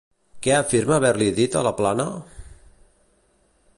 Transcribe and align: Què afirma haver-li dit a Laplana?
Què 0.45 0.53
afirma 0.59 0.95
haver-li 0.95 1.27
dit 1.39 1.57
a 1.59 1.63
Laplana? 1.67 2.07